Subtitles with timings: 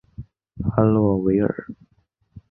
[0.71, 1.67] 阿洛维尔。